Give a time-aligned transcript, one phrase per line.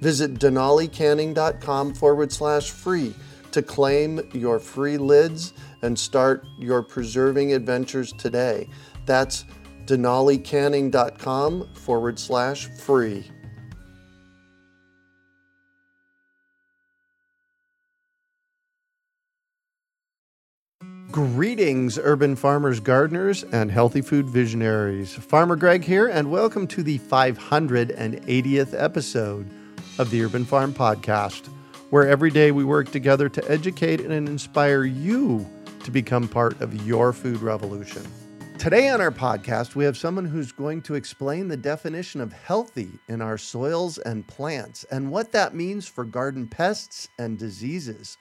[0.00, 3.14] Visit denalicanning.com forward slash free
[3.50, 5.52] to claim your free lids
[5.82, 8.68] and start your preserving adventures today.
[9.06, 9.44] That's
[9.86, 13.30] denalicanning.com forward slash free.
[21.10, 25.14] Greetings, urban farmers, gardeners, and healthy food visionaries.
[25.14, 29.50] Farmer Greg here, and welcome to the 580th episode
[29.98, 31.48] of the Urban Farm Podcast,
[31.90, 35.44] where every day we work together to educate and inspire you
[35.82, 38.02] to become part of your food revolution.
[38.58, 42.90] Today on our podcast, we have someone who's going to explain the definition of healthy
[43.08, 48.18] in our soils and plants and what that means for garden pests and diseases.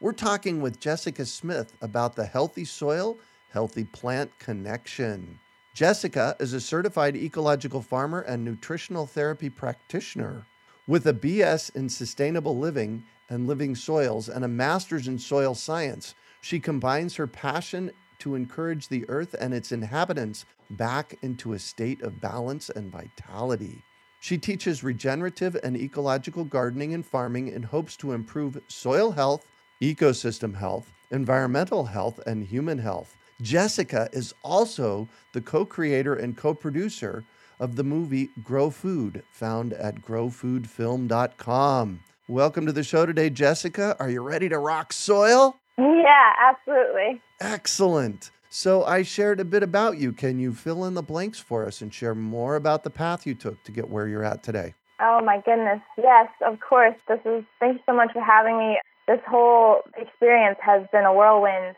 [0.00, 3.18] We're talking with Jessica Smith about the healthy soil,
[3.50, 5.38] healthy plant connection.
[5.72, 10.46] Jessica is a certified ecological farmer and nutritional therapy practitioner.
[10.88, 16.14] With a BS in sustainable living and living soils and a master's in soil science,
[16.40, 22.02] she combines her passion to encourage the earth and its inhabitants back into a state
[22.02, 23.82] of balance and vitality.
[24.20, 29.44] She teaches regenerative and ecological gardening and farming in hopes to improve soil health
[29.82, 33.16] ecosystem health, environmental health, and human health.
[33.42, 37.24] Jessica is also the co creator and co producer
[37.58, 42.00] of the movie Grow Food, found at growfoodfilm.com.
[42.28, 43.96] Welcome to the show today, Jessica.
[43.98, 45.56] Are you ready to rock soil?
[45.78, 47.20] Yeah, absolutely.
[47.40, 48.30] Excellent.
[48.48, 50.12] So, I shared a bit about you.
[50.12, 53.34] Can you fill in the blanks for us and share more about the path you
[53.34, 54.74] took to get where you're at today?
[55.00, 55.80] Oh my goodness.
[55.98, 56.94] Yes, of course.
[57.06, 61.12] This is thank you so much for having me this whole experience has been a
[61.12, 61.76] whirlwind.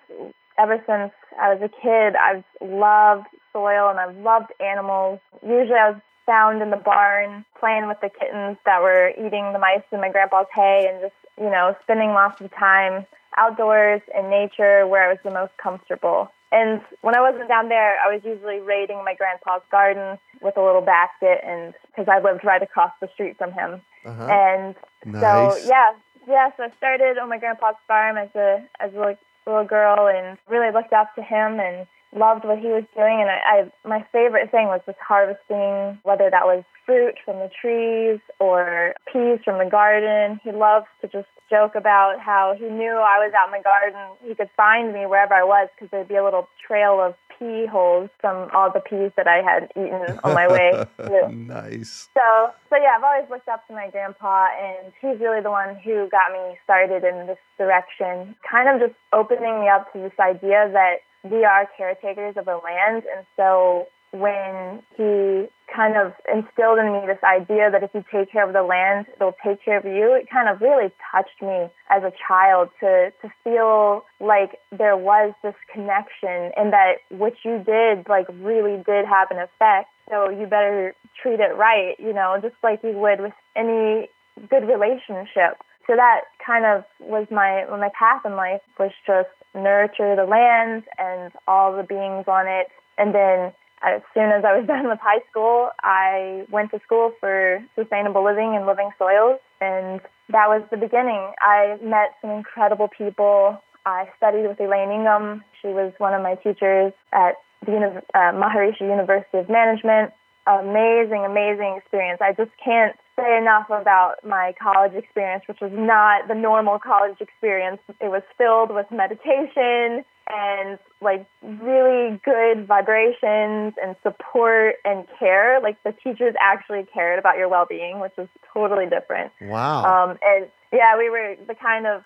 [0.59, 3.27] Ever since I was a kid, I've loved
[3.59, 5.19] soil and I've loved animals.
[5.43, 9.59] Usually I was found in the barn playing with the kittens that were eating the
[9.59, 14.31] mice in my grandpa's hay and just, you know, spending lots of time outdoors in
[14.31, 16.31] nature where I was the most comfortable.
[16.53, 20.63] And when I wasn't down there, I was usually raiding my grandpa's garden with a
[20.63, 23.81] little basket and because I lived right across the street from him.
[24.05, 24.25] Uh-huh.
[24.25, 25.21] And nice.
[25.21, 25.93] so, yeah,
[26.29, 30.39] yeah, so I started on my grandpa's farm as a as a little girl and
[30.49, 33.21] really looked up to him and loved what he was doing.
[33.21, 37.51] And I, I my favorite thing was just harvesting, whether that was fruit from the
[37.61, 40.41] trees or peas from the garden.
[40.43, 44.17] He loved to just joke about how he knew I was out in the garden.
[44.27, 47.67] He could find me wherever I was because there'd be a little trail of pea
[47.67, 50.87] holes from all the peas that I had eaten on my way.
[51.33, 52.09] nice.
[52.15, 55.77] So, so yeah, I've always looked up to my grandpa, and he's really the one
[55.85, 58.35] who got me started in this direction.
[58.49, 62.57] Kind of just opening me up to this idea that we are caretakers of the
[62.57, 68.03] land, and so when he kind of instilled in me this idea that if you
[68.11, 70.15] take care of the land, it'll take care of you.
[70.15, 75.35] It kind of really touched me as a child to, to feel like there was
[75.43, 79.91] this connection and that what you did like really did have an effect.
[80.09, 84.09] So you better treat it right, you know, just like you would with any
[84.49, 85.61] good relationship.
[85.89, 90.85] So that kind of was my my path in life was just nurture the land
[90.99, 92.69] and all the beings on it
[92.99, 93.53] and then
[93.83, 98.25] as soon as I was done with high school, I went to school for sustainable
[98.25, 100.01] living and living soils, and
[100.31, 101.33] that was the beginning.
[101.41, 103.63] I met some incredible people.
[103.87, 105.45] I studied with Elaine Ingham.
[105.63, 110.13] She was one of my teachers at the uh, Maharishi University of Management.
[110.47, 112.21] Amazing, amazing experience.
[112.21, 117.17] I just can't say enough about my college experience, which was not the normal college
[117.21, 117.81] experience.
[118.01, 125.61] It was filled with meditation and like really good vibrations and support and care.
[125.61, 129.33] Like the teachers actually cared about your well being, which was totally different.
[129.41, 129.85] Wow.
[129.85, 132.03] Um, and yeah, we were the kind of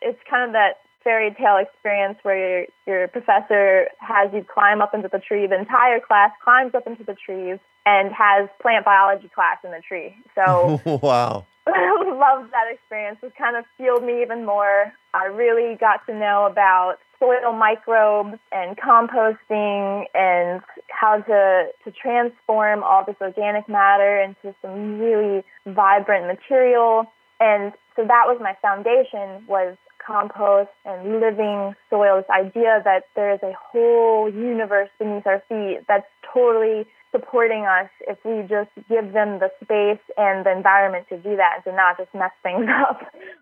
[0.00, 4.94] it's kind of that fairy tale experience where your your professor has you climb up
[4.94, 5.46] into the tree.
[5.46, 9.80] The entire class climbs up into the trees and has plant biology class in the
[9.80, 10.14] tree.
[10.34, 11.46] So wow.
[11.66, 13.18] loved that experience.
[13.22, 14.92] It kind of fueled me even more.
[15.14, 20.60] I really got to know about soil microbes and composting and
[20.90, 27.06] how to, to transform all this organic matter into some really vibrant material.
[27.40, 33.34] And so that was my foundation was compost and living soil, this idea that there
[33.34, 36.86] is a whole universe beneath our feet that's totally
[37.16, 41.56] supporting us if we just give them the space and the environment to do that
[41.56, 43.00] and to not just mess things up.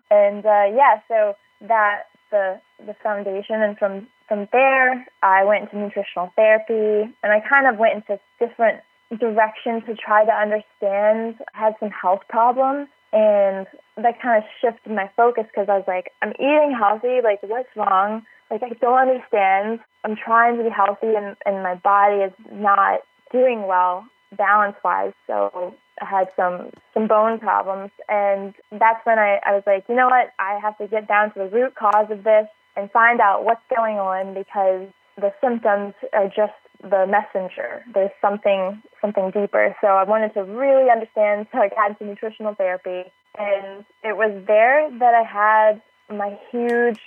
[0.09, 1.35] And uh, yeah, so
[1.67, 7.39] that the the foundation, and from from there I went into nutritional therapy, and I
[7.47, 8.81] kind of went into different
[9.19, 11.35] directions to try to understand.
[11.53, 13.67] I had some health problems, and
[13.97, 17.21] that kind of shifted my focus because I was like, I'm eating healthy.
[17.23, 18.23] Like, what's wrong?
[18.49, 19.79] Like, I don't understand.
[20.03, 23.01] I'm trying to be healthy, and and my body is not
[23.35, 24.05] doing well
[24.37, 25.13] balance wise.
[25.27, 29.95] So I had some some bone problems, and that's when I, I was like, you
[29.95, 33.19] know what, I have to get down to the root cause of this and find
[33.21, 34.87] out what's going on because
[35.17, 37.83] the symptoms are just the messenger.
[37.93, 39.75] There's something something deeper.
[39.81, 41.47] So I wanted to really understand.
[41.51, 45.81] So I got into nutritional therapy, and it was there that I had
[46.15, 46.99] my huge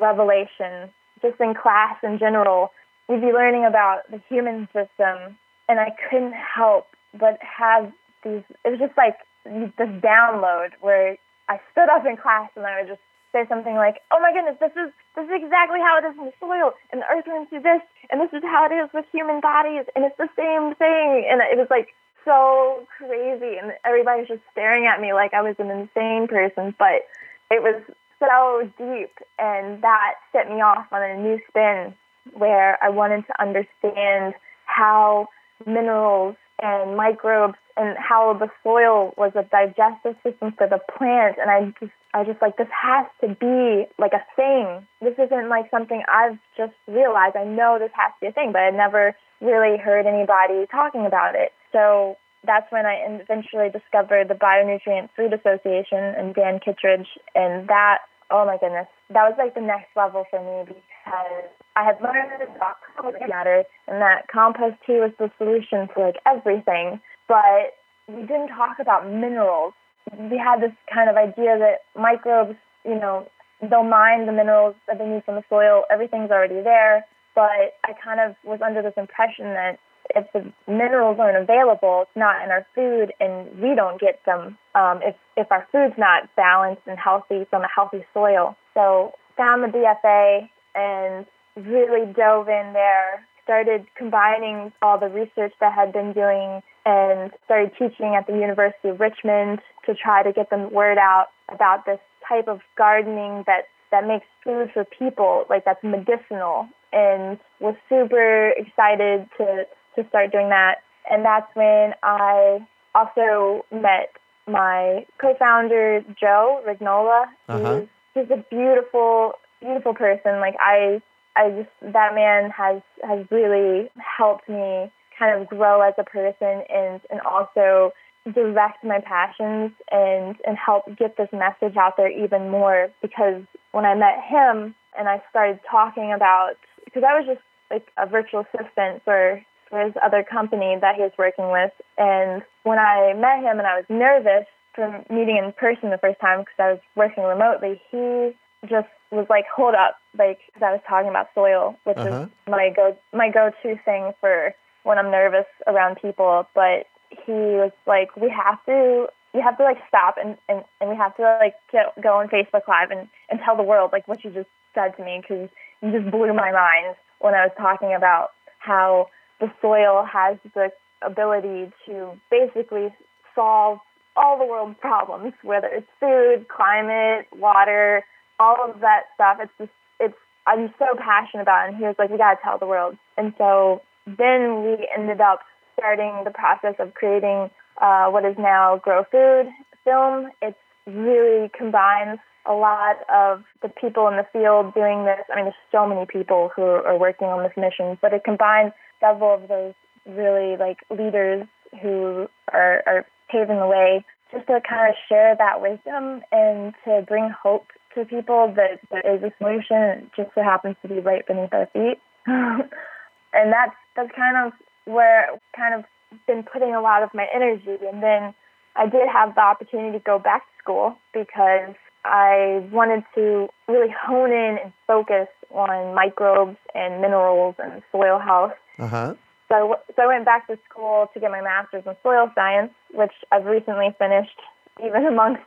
[0.00, 0.90] revelation.
[1.22, 2.70] Just in class in general,
[3.08, 5.38] we'd be learning about the human system,
[5.68, 6.86] and I couldn't help
[7.18, 7.92] but have
[8.22, 8.42] these.
[8.64, 11.16] It was just like this download where
[11.48, 13.00] I stood up in class and I would just
[13.32, 16.26] say something like, "Oh my goodness, this is this is exactly how it is in
[16.26, 19.04] the soil, and the earth runs through this, and this is how it is with
[19.12, 24.20] human bodies, and it's the same thing." And it was like so crazy, and everybody
[24.20, 27.06] was just staring at me like I was an insane person, but
[27.50, 27.80] it was
[28.18, 31.94] so deep, and that set me off on a new spin
[32.32, 34.34] where I wanted to understand
[34.64, 35.28] how
[35.64, 41.50] minerals and microbes and how the soil was a digestive system for the plant and
[41.50, 44.86] I just I just like this has to be like a thing.
[45.02, 47.36] This isn't like something I've just realized.
[47.36, 51.04] I know this has to be a thing, but I never really heard anybody talking
[51.04, 51.52] about it.
[51.72, 52.16] So
[52.46, 57.98] that's when I eventually discovered the Bionutrient Food Association and Dan Kittredge and that
[58.30, 62.42] oh my goodness, that was like the next level for me because I had learned
[62.42, 67.76] about compost matter and that compost tea was the solution for like everything, but
[68.08, 69.74] we didn't talk about minerals.
[70.18, 73.28] We had this kind of idea that microbes, you know,
[73.60, 75.84] they'll mine the minerals that they need from the soil.
[75.90, 77.04] Everything's already there.
[77.34, 79.78] But I kind of was under this impression that
[80.14, 84.56] if the minerals aren't available, it's not in our food, and we don't get them
[84.74, 88.56] um, if if our food's not balanced and healthy from a healthy soil.
[88.72, 91.26] So found the BFA and
[91.56, 93.26] really dove in there.
[93.44, 98.34] Started combining all the research that I had been doing and started teaching at the
[98.34, 103.44] University of Richmond to try to get the word out about this type of gardening
[103.46, 109.64] that that makes food for people like that's medicinal and was super excited to
[109.94, 114.10] to start doing that and that's when I also met
[114.48, 117.26] my co-founder Joe Rignola.
[117.48, 117.80] Uh-huh.
[118.14, 121.00] He's, he's a beautiful beautiful person like I
[121.36, 126.62] I just that man has has really helped me kind of grow as a person
[126.68, 127.92] and and also
[128.32, 133.84] direct my passions and and help get this message out there even more because when
[133.84, 138.40] I met him and I started talking about because I was just like a virtual
[138.40, 141.72] assistant for for his other company that he was working with.
[141.98, 146.20] And when I met him and I was nervous from meeting in person the first
[146.20, 148.30] time because I was working remotely he
[148.68, 152.24] just was like hold up like cause I was talking about soil which Uh-huh.
[152.24, 154.54] is my go my go to thing for
[154.86, 159.64] when I'm nervous around people, but he was like, we have to, you have to
[159.64, 163.08] like stop and, and, and we have to like get, go on Facebook Live and,
[163.28, 165.48] and tell the world like what you just said to me because
[165.82, 169.08] you just blew my mind when I was talking about how
[169.40, 170.70] the soil has the
[171.02, 172.94] ability to basically
[173.34, 173.80] solve
[174.14, 178.04] all the world's problems, whether it's food, climate, water,
[178.38, 179.38] all of that stuff.
[179.40, 181.68] It's just, it's, I'm so passionate about it.
[181.70, 182.96] And he was like, we got to tell the world.
[183.16, 185.40] And so then we ended up
[185.78, 187.50] starting the process of creating
[187.80, 189.52] uh, what is now Grow Food
[189.84, 190.30] film.
[190.40, 195.24] It really combines a lot of the people in the field doing this.
[195.30, 198.72] I mean, there's so many people who are working on this mission, but it combines
[199.00, 199.74] several of those
[200.06, 201.46] really like leaders
[201.82, 207.04] who are, are paving the way just to kind of share that wisdom and to
[207.06, 207.66] bring hope
[207.96, 210.06] to people that there is a solution.
[210.06, 211.98] It just so happens to be right beneath our feet.
[212.26, 214.52] and that's that's kind of
[214.84, 215.84] where I've kind of
[216.26, 217.78] been putting a lot of my energy.
[217.90, 218.34] And then
[218.76, 221.74] I did have the opportunity to go back to school because
[222.04, 228.52] I wanted to really hone in and focus on microbes and minerals and soil health.
[228.78, 229.14] Uh-huh.
[229.48, 233.12] So, so I went back to school to get my master's in soil science, which
[233.32, 234.38] I've recently finished,
[234.84, 235.42] even amongst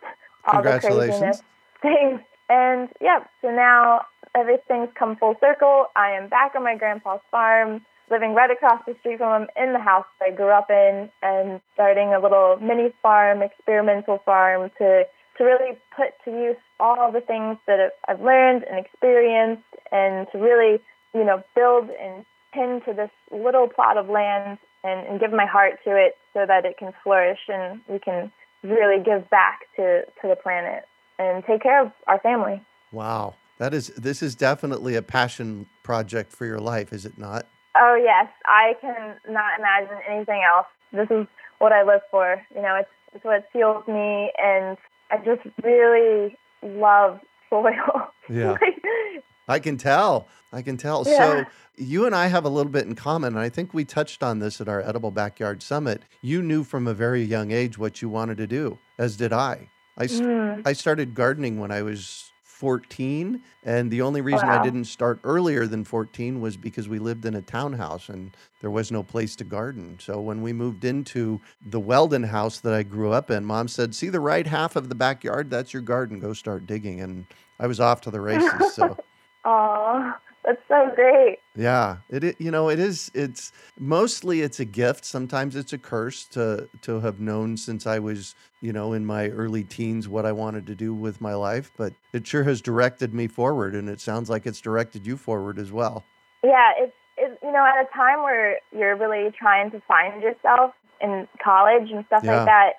[0.45, 1.43] all the craziness
[1.81, 2.21] things.
[2.49, 4.01] And yeah, so now
[4.35, 5.85] everything's come full circle.
[5.95, 9.73] I am back on my grandpa's farm, living right across the street from him in
[9.73, 15.03] the house I grew up in, and starting a little mini farm, experimental farm to
[15.37, 20.37] to really put to use all the things that I've learned and experienced, and to
[20.37, 20.81] really,
[21.13, 25.45] you know, build and tend to this little plot of land and, and give my
[25.45, 28.31] heart to it so that it can flourish and we can
[28.63, 30.83] really give back to, to the planet
[31.19, 32.61] and take care of our family.
[32.91, 33.35] Wow.
[33.59, 37.45] That is this is definitely a passion project for your life, is it not?
[37.77, 38.27] Oh yes.
[38.45, 40.67] I can not imagine anything else.
[40.91, 41.27] This is
[41.59, 42.41] what I live for.
[42.55, 44.77] You know, it's it's what fuels me and
[45.11, 48.11] I just really love soil.
[48.29, 48.55] Yeah.
[49.47, 50.27] I can tell.
[50.53, 51.03] I can tell.
[51.05, 51.17] Yeah.
[51.17, 51.45] So
[51.75, 54.37] you and I have a little bit in common, and I think we touched on
[54.37, 56.03] this at our Edible Backyard Summit.
[56.21, 59.69] You knew from a very young age what you wanted to do, as did I.
[59.99, 60.61] I, mm.
[60.65, 64.59] I started gardening when I was 14, and the only reason wow.
[64.59, 68.69] I didn't start earlier than 14 was because we lived in a townhouse and there
[68.69, 69.97] was no place to garden.
[69.99, 73.95] So when we moved into the Weldon house that I grew up in, mom said,
[73.95, 75.49] See the right half of the backyard?
[75.49, 76.19] That's your garden.
[76.19, 76.99] Go start digging.
[76.99, 77.25] And
[77.59, 78.73] I was off to the races.
[78.73, 78.97] So
[79.45, 80.13] Oh,
[80.49, 81.37] that's so great.
[81.55, 83.11] Yeah, it, you know it is.
[83.13, 85.05] It's mostly it's a gift.
[85.05, 89.29] Sometimes it's a curse to to have known since I was you know in my
[89.29, 91.71] early teens what I wanted to do with my life.
[91.77, 95.59] But it sure has directed me forward, and it sounds like it's directed you forward
[95.59, 96.03] as well.
[96.43, 100.73] Yeah, it's it's you know at a time where you're really trying to find yourself
[100.99, 102.37] in college and stuff yeah.
[102.37, 102.71] like that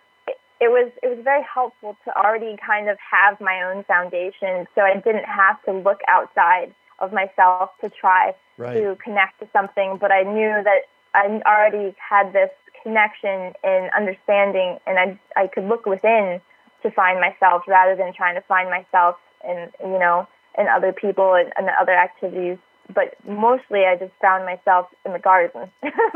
[0.60, 4.82] it was it was very helpful to already kind of have my own foundation so
[4.82, 8.74] I didn't have to look outside of myself to try right.
[8.74, 10.82] to connect to something but I knew that
[11.14, 12.50] I already had this
[12.82, 16.40] connection and understanding and I I could look within
[16.82, 20.26] to find myself rather than trying to find myself in you know
[20.58, 22.58] in other people and, and other activities
[22.94, 25.70] but mostly I just found myself in the garden.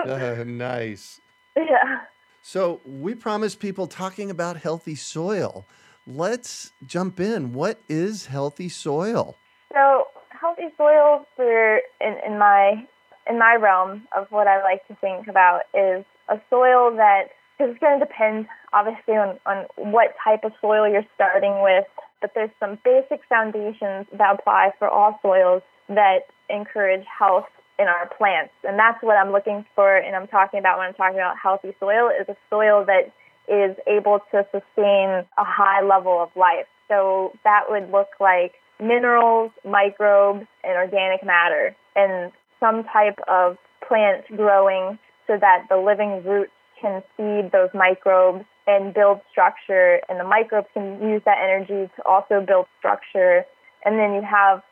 [0.05, 1.21] uh, nice.
[1.57, 2.01] Yeah.
[2.43, 5.67] So, we promised people talking about healthy soil.
[6.07, 7.53] Let's jump in.
[7.53, 9.39] What is healthy soil?
[9.73, 10.09] So,
[10.45, 12.87] healthy soil for in, in my
[13.29, 17.73] in my realm of what I like to think about is a soil that because
[17.73, 21.85] it's going to depend obviously on, on what type of soil you're starting with,
[22.21, 27.47] but there's some basic foundations that apply for all soils that encourage health
[27.79, 28.53] in our plants.
[28.65, 31.75] And that's what I'm looking for and I'm talking about when I'm talking about healthy
[31.81, 33.13] soil is a soil that
[33.49, 36.67] is able to sustain a high level of life.
[36.89, 38.53] So that would look like
[38.87, 46.23] minerals, microbes, and organic matter, and some type of plant growing so that the living
[46.25, 51.91] roots can feed those microbes and build structure, and the microbes can use that energy
[51.97, 53.45] to also build structure.
[53.85, 54.63] And then you have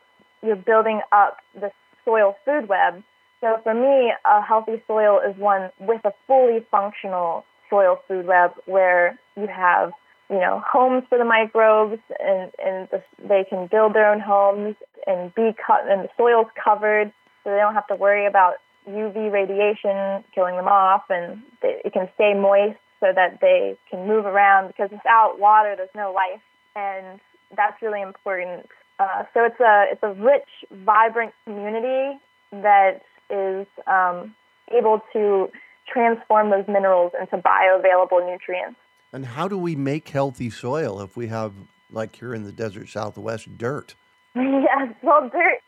[0.42, 1.70] you're building up the
[2.04, 3.02] soil food web.
[3.40, 8.52] So for me, a healthy soil is one with a fully functional soil food web
[8.66, 9.92] where you have,
[10.32, 14.74] you know, homes for the microbes and, and the, they can build their own homes
[15.06, 17.12] and be cut and the soil's covered
[17.44, 18.54] so they don't have to worry about
[18.88, 24.06] UV radiation killing them off and they, it can stay moist so that they can
[24.06, 26.40] move around because without water there's no life
[26.74, 27.20] and
[27.54, 28.66] that's really important
[29.02, 30.48] uh, so it's a it's a rich,
[30.84, 32.18] vibrant community
[32.52, 34.34] that is um,
[34.70, 35.48] able to
[35.90, 38.78] transform those minerals into bioavailable nutrients.
[39.12, 41.52] And how do we make healthy soil if we have,
[41.90, 43.94] like here in the desert southwest, dirt?
[44.34, 45.60] yes, well, dirt.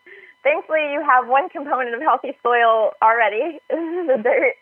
[0.43, 4.55] Thankfully, you have one component of healthy soil already, the dirt,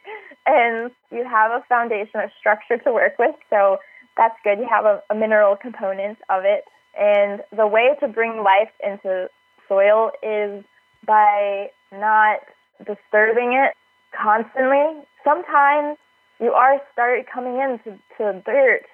[0.46, 3.34] and you have a foundation, a structure to work with.
[3.50, 3.78] So
[4.16, 4.58] that's good.
[4.58, 6.64] You have a, a mineral component of it.
[6.98, 9.28] And the way to bring life into
[9.68, 10.64] soil is
[11.06, 12.40] by not
[12.78, 13.74] disturbing it
[14.14, 15.02] constantly.
[15.24, 15.96] Sometimes
[16.42, 18.87] you are started coming into to dirt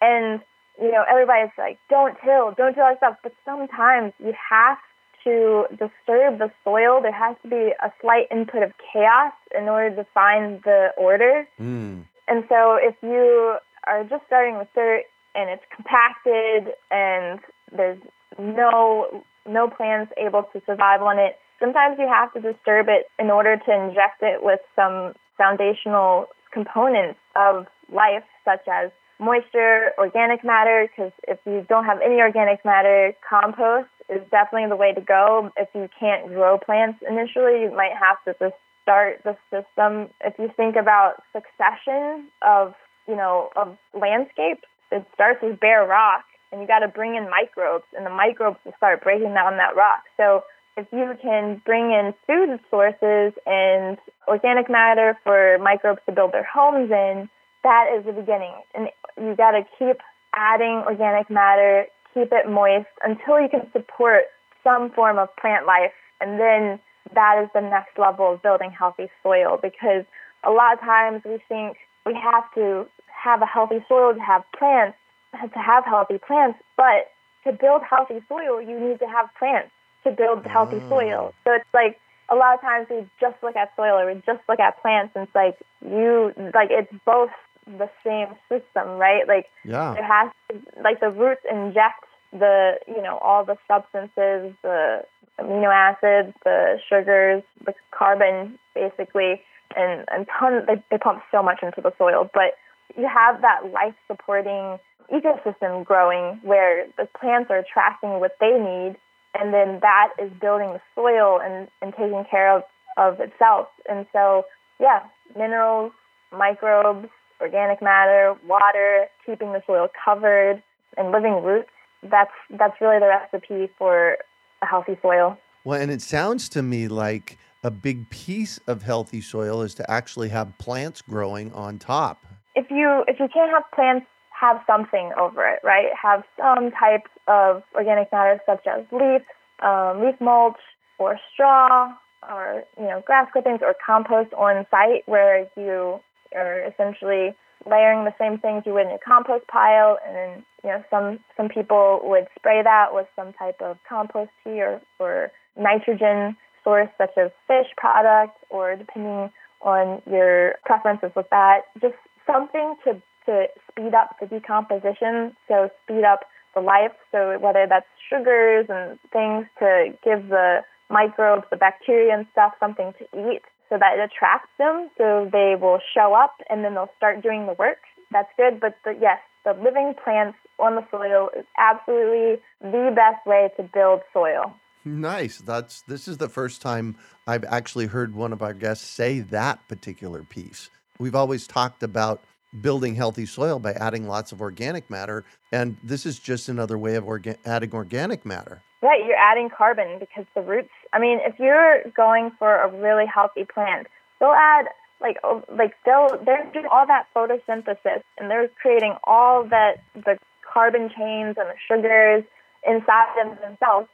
[0.00, 0.40] and
[0.80, 4.78] you know everybody's like don't till don't till stuff but sometimes you have
[5.22, 9.94] to disturb the soil there has to be a slight input of chaos in order
[9.94, 12.04] to find the order mm.
[12.28, 13.56] and so if you
[13.86, 17.40] are just starting with dirt and it's compacted and
[17.76, 17.98] there's
[18.38, 21.38] no no plants able to survive on it.
[21.60, 27.18] Sometimes you have to disturb it in order to inject it with some foundational components
[27.36, 33.12] of life, such as moisture, organic matter, because if you don't have any organic matter,
[33.28, 35.50] compost is definitely the way to go.
[35.56, 40.10] If you can't grow plants initially, you might have to just start the system.
[40.20, 42.74] If you think about succession of,
[43.08, 47.28] you know, of landscapes, it starts with bare rock and you got to bring in
[47.28, 50.04] microbes and the microbes will start breaking down that rock.
[50.16, 50.42] So
[50.76, 56.44] if you can bring in food sources and organic matter for microbes to build their
[56.44, 57.28] homes in,
[57.62, 58.54] that is the beginning.
[58.74, 59.98] And you got to keep
[60.34, 64.24] adding organic matter, keep it moist until you can support
[64.64, 65.92] some form of plant life.
[66.20, 66.80] And then
[67.14, 70.04] that is the next level of building healthy soil because
[70.42, 74.42] a lot of times we think we have to have a healthy soil to have
[74.58, 74.98] plants,
[75.32, 77.12] to have healthy plants, but
[77.44, 79.70] to build healthy soil, you need to have plants
[80.04, 80.88] to build healthy oh.
[80.88, 81.34] soil.
[81.44, 81.98] So it's like
[82.30, 85.12] a lot of times we just look at soil or we just look at plants
[85.14, 87.30] and it's like you like it's both
[87.66, 89.26] the same system, right?
[89.26, 89.94] Like yeah.
[89.94, 95.02] it has to, like the roots inject the you know all the substances, the
[95.40, 99.42] amino acids, the sugars, the carbon, basically,
[99.76, 100.64] and and tons.
[100.66, 102.56] They, they pump so much into the soil, but
[102.96, 104.78] you have that life supporting
[105.12, 108.96] ecosystem growing where the plants are attracting what they need
[109.34, 112.62] and then that is building the soil and, and taking care of,
[112.96, 113.68] of itself.
[113.88, 114.44] And so,
[114.80, 115.00] yeah,
[115.36, 115.92] minerals,
[116.32, 117.08] microbes,
[117.40, 120.62] organic matter, water, keeping the soil covered,
[120.96, 121.68] and living roots.
[122.02, 124.18] That's that's really the recipe for
[124.62, 125.38] a healthy soil.
[125.64, 129.90] Well, and it sounds to me like a big piece of healthy soil is to
[129.90, 132.26] actually have plants growing on top.
[132.54, 134.06] If you if you can't have plants
[134.44, 135.88] have something over it, right?
[136.00, 139.22] Have some type of organic matter such as leaf,
[139.62, 140.60] um, leaf mulch,
[140.98, 141.92] or straw,
[142.30, 146.00] or you know grass clippings or compost on site where you
[146.34, 147.34] are essentially
[147.66, 151.18] layering the same things you would in a compost pile, and then you know some
[151.36, 156.88] some people would spray that with some type of compost tea or, or nitrogen source
[156.98, 159.30] such as fish product, or depending
[159.62, 161.94] on your preferences with that, just
[162.26, 166.20] something to to speed up the decomposition, so speed up
[166.54, 166.92] the life.
[167.12, 170.60] So whether that's sugars and things to give the
[170.90, 175.54] microbes, the bacteria and stuff something to eat so that it attracts them so they
[175.60, 177.78] will show up and then they'll start doing the work.
[178.12, 178.60] That's good.
[178.60, 183.62] But the, yes, the living plants on the soil is absolutely the best way to
[183.62, 184.54] build soil.
[184.84, 185.38] Nice.
[185.38, 189.66] That's this is the first time I've actually heard one of our guests say that
[189.66, 190.68] particular piece.
[190.98, 192.22] We've always talked about
[192.60, 195.24] building healthy soil by adding lots of organic matter.
[195.52, 198.62] And this is just another way of orga- adding organic matter.
[198.82, 200.68] Right, you're adding carbon because the roots.
[200.92, 203.86] I mean, if you're going for a really healthy plant,
[204.20, 204.66] they'll add
[205.00, 210.18] like oh, like they'll they're doing all that photosynthesis and they're creating all that the
[210.52, 212.24] carbon chains and the sugars
[212.66, 213.88] inside them themselves.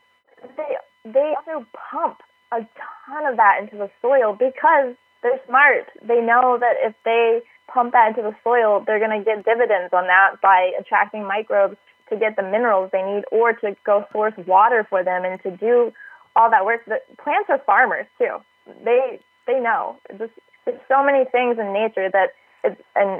[0.57, 2.19] They they also pump
[2.53, 5.87] a ton of that into the soil because they're smart.
[6.03, 7.41] They know that if they
[7.73, 11.77] pump that into the soil, they're going to get dividends on that by attracting microbes
[12.11, 15.51] to get the minerals they need or to go source water for them and to
[15.57, 15.93] do
[16.35, 16.85] all that work.
[16.87, 18.39] The plants are farmers too.
[18.85, 19.97] They they know.
[20.19, 20.33] Just,
[20.65, 22.31] there's so many things in nature that
[22.65, 22.77] in,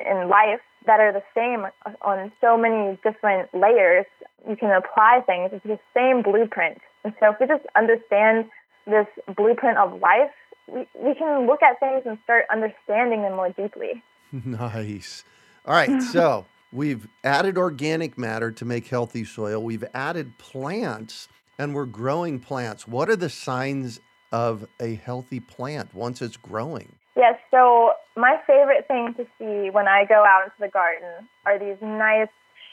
[0.07, 1.67] in life that are the same
[2.03, 4.07] on so many different layers.
[4.49, 5.51] You can apply things.
[5.53, 6.79] It's the same blueprint.
[7.05, 8.47] And so if we just understand
[8.87, 10.33] this blueprint of life,
[10.73, 14.03] we, we can look at things and start understanding them more deeply.
[14.33, 15.25] Nice.
[15.67, 16.01] All right.
[16.13, 19.63] So we've added organic matter to make healthy soil.
[19.63, 21.29] We've added plants
[21.59, 22.87] and we're growing plants.
[22.87, 24.01] What are the signs
[24.33, 26.95] of a healthy plant once it's growing?
[27.17, 27.35] Yes.
[27.51, 31.77] So my favorite thing to see when I go out into the garden are these
[31.83, 32.29] nice,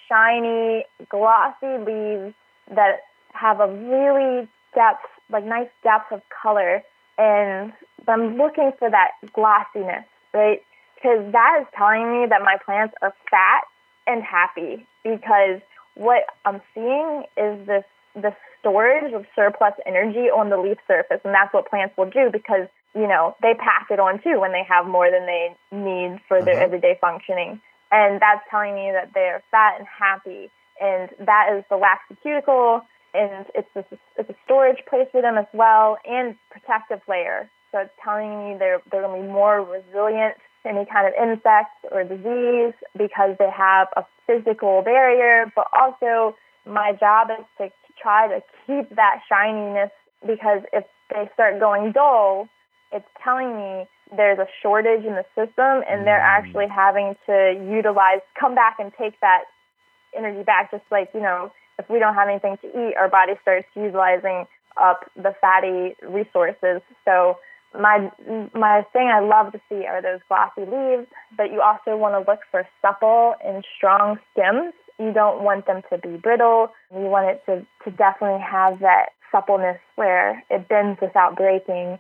[0.08, 2.34] shiny, glossy leaves
[2.70, 3.00] that
[3.34, 6.84] have a really depth, like nice depth of color.
[7.18, 7.74] And
[8.08, 10.62] I'm looking for that glossiness, right?
[10.98, 13.62] because that is telling me that my plants are fat
[14.08, 15.62] and happy because
[15.96, 17.84] what I'm seeing is this
[18.16, 22.30] the storage of surplus energy on the leaf surface and that's what plants will do
[22.32, 26.20] because you know they pass it on too when they have more than they need
[26.28, 26.66] for their uh-huh.
[26.66, 30.50] everyday functioning and that's telling me that they're fat and happy
[30.82, 32.82] and that is the waxy cuticle
[33.14, 33.86] and it's a,
[34.18, 38.58] it's a storage place for them as well and protective layer so it's telling me
[38.58, 43.36] they're they're going to be more resilient to any kind of insect or disease because
[43.40, 49.22] they have a physical barrier, but also my job is to try to keep that
[49.30, 49.92] shininess
[50.26, 52.48] because if they start going dull,
[52.92, 56.38] it's telling me there's a shortage in the system and they're mm.
[56.40, 59.44] actually having to utilize, come back and take that
[60.16, 60.72] energy back.
[60.72, 64.46] Just like, you know, if we don't have anything to eat, our body starts utilizing
[64.82, 66.82] up the fatty resources.
[67.04, 67.38] So
[67.80, 68.12] my
[68.54, 72.30] my thing I love to see are those glossy leaves, but you also want to
[72.30, 74.74] look for supple and strong stems.
[75.00, 76.70] You don't want them to be brittle.
[76.92, 82.00] You want it to, to definitely have that suppleness where it bends without breaking.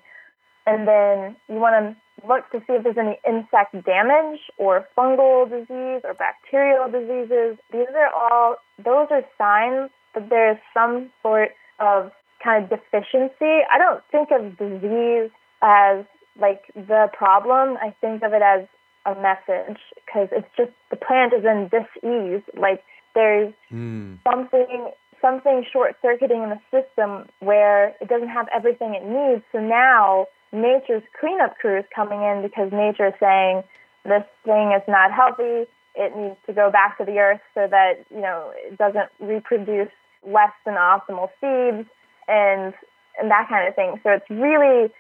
[0.65, 5.47] And then you want to look to see if there's any insect damage or fungal
[5.47, 7.57] disease or bacterial diseases.
[7.71, 12.11] These are all, those are signs that there's some sort of
[12.43, 13.61] kind of deficiency.
[13.71, 15.29] I don't think of disease
[15.61, 16.05] as
[16.39, 17.77] like the problem.
[17.81, 18.67] I think of it as
[19.05, 22.43] a message because it's just the plant is in dis-ease.
[22.55, 22.83] Like
[23.15, 24.19] there's mm.
[24.29, 24.91] something
[25.21, 29.43] something short circuiting in the system where it doesn't have everything it needs.
[29.51, 33.63] So now nature's cleanup crew is coming in because nature is saying
[34.05, 35.67] this thing is not healthy.
[35.95, 39.91] It needs to go back to the earth so that you know it doesn't reproduce
[40.25, 41.87] less than optimal seeds
[42.27, 42.73] and
[43.19, 43.99] and that kind of thing.
[44.03, 44.91] So it's really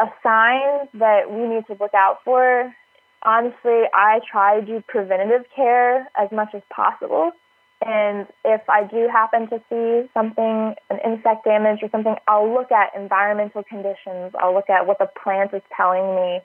[0.00, 2.74] a sign that we need to look out for.
[3.22, 7.32] Honestly, I try to do preventative care as much as possible.
[7.84, 12.72] And if I do happen to see something, an insect damage or something, I'll look
[12.72, 14.32] at environmental conditions.
[14.38, 16.40] I'll look at what the plant is telling me.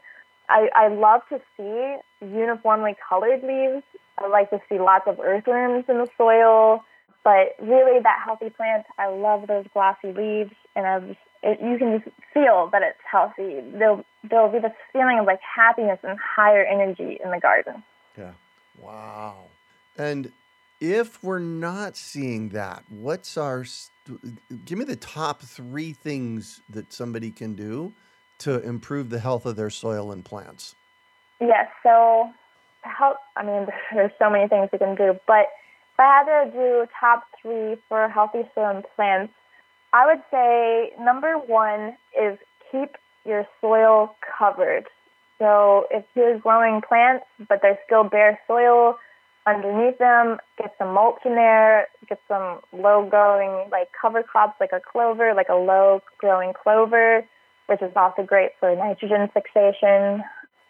[0.49, 3.83] I, I love to see uniformly colored leaves.
[4.17, 6.83] I like to see lots of earthworms in the soil.
[7.23, 11.77] But really, that healthy plant, I love those glossy leaves, and I just, it, you
[11.77, 13.62] can just feel that it's healthy.
[13.77, 17.84] There'll there'll be this feeling of like happiness and higher energy in the garden.
[18.17, 18.32] Yeah.
[18.77, 19.45] Wow.
[19.97, 20.32] And
[20.79, 23.65] if we're not seeing that, what's our?
[24.65, 27.93] Give me the top three things that somebody can do
[28.39, 30.75] to improve the health of their soil and plants.
[31.41, 31.67] Yes.
[31.84, 32.29] So,
[32.84, 33.17] to help.
[33.36, 35.47] I mean, there's so many things you can do, but
[35.99, 39.33] if I had to do top three for healthy soil and plants,
[39.91, 42.38] I would say number one is
[42.71, 44.85] keep your soil covered.
[45.39, 48.97] So if you're growing plants, but there's still bare soil
[49.45, 54.71] underneath them, get some mulch in there, get some low growing like cover crops like
[54.71, 57.25] a clover, like a low growing clover,
[57.67, 60.23] which is also great for nitrogen fixation.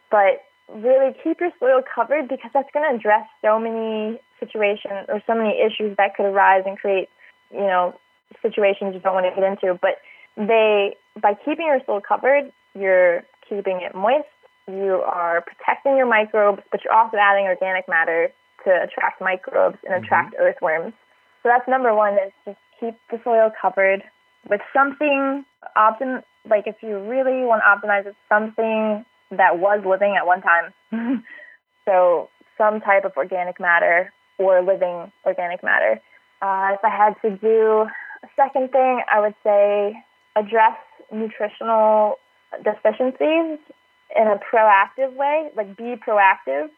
[0.09, 0.41] But
[0.73, 5.35] really keep your soil covered because that's going to address so many situations or so
[5.35, 7.09] many issues that could arise and create,
[7.51, 7.95] you know,
[8.41, 9.77] situations you don't want to get into.
[9.79, 9.99] But
[10.37, 14.27] they, by keeping your soil covered, you're keeping it moist,
[14.67, 18.31] you are protecting your microbes, but you're also adding organic matter
[18.65, 20.03] to attract microbes and mm-hmm.
[20.03, 20.93] attract earthworms.
[21.41, 24.03] So that's number one is just keep the soil covered
[24.49, 25.43] with something
[25.75, 30.41] optim like if you really want to optimize it, something that was living at one
[30.41, 30.73] time.
[31.85, 36.01] so some type of organic matter or living organic matter.
[36.41, 37.85] Uh, if I had to do
[38.23, 40.03] a second thing, I would say
[40.35, 40.77] address
[41.11, 42.15] nutritional
[42.63, 43.59] deficiencies
[44.15, 46.69] in a proactive way, like be proactive.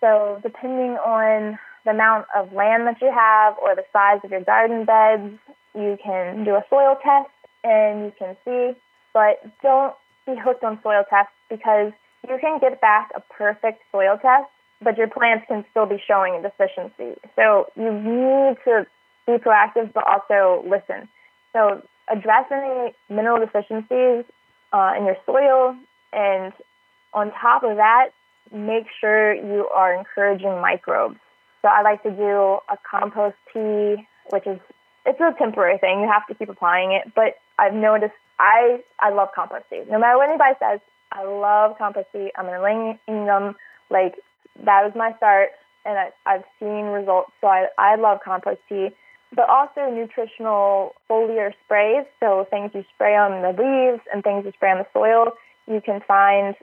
[0.00, 4.40] So, depending on the amount of land that you have or the size of your
[4.40, 5.38] garden beds,
[5.74, 7.30] you can do a soil test
[7.62, 8.78] and you can see.
[9.12, 9.94] But don't
[10.26, 11.92] be hooked on soil tests because
[12.28, 14.48] you can get back a perfect soil test,
[14.82, 17.18] but your plants can still be showing a deficiency.
[17.36, 18.86] So you need to
[19.26, 21.08] be proactive, but also listen.
[21.52, 24.24] So address any mineral deficiencies
[24.72, 25.76] uh, in your soil,
[26.12, 26.52] and
[27.12, 28.10] on top of that,
[28.52, 31.18] make sure you are encouraging microbes.
[31.62, 34.58] So I like to do a compost tea, which is
[35.06, 36.00] it's a temporary thing.
[36.00, 39.82] You have to keep applying it, but I've noticed I I love compost tea.
[39.90, 40.80] No matter what anybody says,
[41.12, 42.30] I love compost tea.
[42.36, 43.56] I'm in them.
[43.90, 44.14] Like
[44.64, 45.50] that was my start,
[45.84, 47.32] and I, I've seen results.
[47.40, 48.88] So I I love compost tea,
[49.34, 52.04] but also nutritional foliar sprays.
[52.20, 55.32] So things you spray on the leaves and things you spray on the soil.
[55.66, 56.54] You can find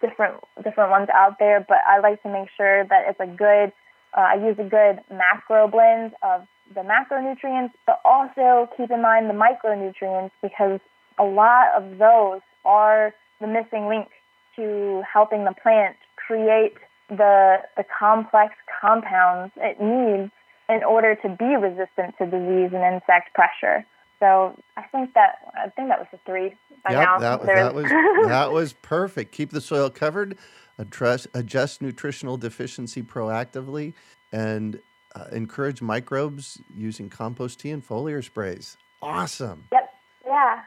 [0.00, 3.72] different different ones out there, but I like to make sure that it's a good.
[4.16, 9.28] Uh, I use a good macro blend of the macronutrients, but also keep in mind
[9.28, 10.80] the micronutrients because
[11.18, 14.08] a lot of those are the missing link
[14.56, 16.74] to helping the plant create
[17.08, 20.32] the, the complex compounds it needs
[20.68, 23.86] in order to be resistant to disease and insect pressure.
[24.18, 27.18] So I think that I think that was the three by yep, now.
[27.18, 27.84] That, that was
[28.26, 29.32] that was perfect.
[29.32, 30.38] Keep the soil covered,
[30.78, 33.92] address adjust nutritional deficiency proactively,
[34.32, 34.80] and
[35.14, 38.78] uh, encourage microbes using compost tea and foliar sprays.
[39.02, 39.68] Awesome.
[39.72, 39.94] Yep.
[40.26, 40.60] Yeah.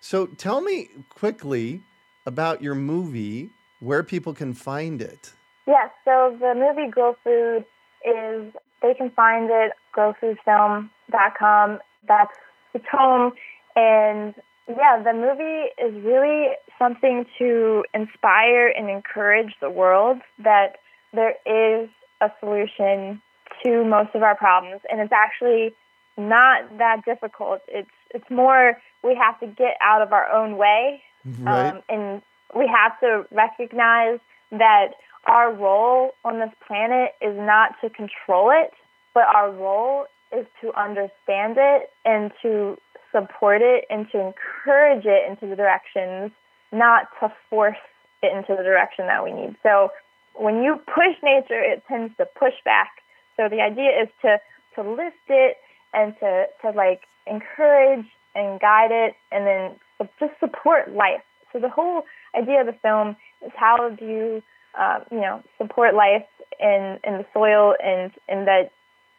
[0.00, 1.82] So tell me quickly
[2.26, 5.32] about your movie, where people can find it.
[5.66, 7.64] Yeah, so the movie Grow Food
[8.04, 8.52] is,
[8.82, 11.78] they can find it, growfoodfilm.com.
[12.06, 12.32] That's
[12.74, 13.32] its home.
[13.74, 14.34] And
[14.68, 16.48] yeah, the movie is really
[16.78, 20.76] something to inspire and encourage the world that
[21.12, 21.88] there is
[22.20, 23.20] a solution
[23.64, 24.82] to most of our problems.
[24.90, 25.74] And it's actually
[26.16, 27.60] not that difficult.
[27.68, 31.02] It's it's more we have to get out of our own way,
[31.40, 31.70] Right.
[31.70, 32.22] um, and
[32.56, 34.18] we have to recognize
[34.52, 34.92] that
[35.26, 38.72] our role on this planet is not to control it,
[39.14, 42.76] but our role is to understand it and to
[43.12, 46.30] support it and to encourage it into the directions,
[46.72, 47.76] not to force
[48.22, 49.56] it into the direction that we need.
[49.62, 49.90] So
[50.34, 52.90] when you push nature, it tends to push back.
[53.36, 54.38] So the idea is to
[54.74, 55.56] to lift it
[55.94, 61.22] and to to like encourage and guide it, and then just support life.
[61.52, 62.02] So the whole
[62.36, 64.42] idea of the film is how do you
[64.78, 66.26] uh, you know support life
[66.60, 68.70] in in the soil, and and that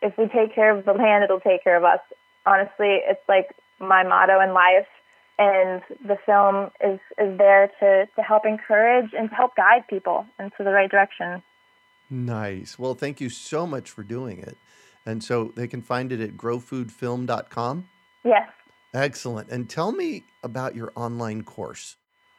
[0.01, 1.99] if we take care of the land, it'll take care of us.
[2.45, 4.87] Honestly, it's like my motto in life.
[5.39, 10.25] And the film is, is there to, to help encourage and to help guide people
[10.39, 11.43] into the right direction.
[12.09, 12.79] Nice.
[12.79, 14.57] Well, thank you so much for doing it.
[15.05, 17.87] And so they can find it at growfoodfilm.com.
[18.25, 18.49] Yes.
[18.93, 19.49] Excellent.
[19.49, 21.97] And tell me about your online course.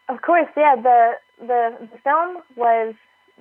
[0.08, 0.74] Of course, yeah.
[0.76, 2.94] The the the film was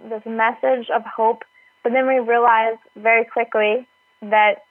[0.09, 1.43] this message of hope,
[1.83, 3.87] but then we realized very quickly
[4.21, 4.63] that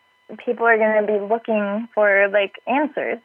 [0.45, 3.19] people are going to be looking for like answers.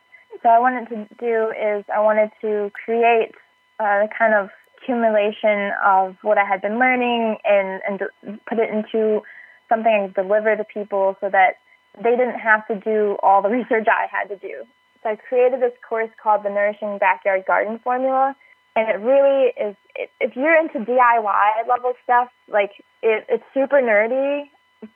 [0.44, 3.32] So I wanted to do is I wanted to create
[3.80, 8.00] uh, a kind of accumulation of what I had been learning and and
[8.48, 9.22] put it into
[9.70, 11.56] something I deliver to people so that
[11.98, 14.64] they didn't have to do all the research I had to do.
[15.04, 18.36] So I created this course called the Nourishing Backyard Garden Formula,
[18.76, 19.76] and it really is.
[20.20, 24.44] If you're into DIY level stuff, like it, it's super nerdy,